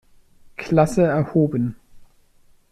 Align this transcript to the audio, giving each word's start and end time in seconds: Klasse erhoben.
Klasse 0.57 1.03
erhoben. 1.03 1.75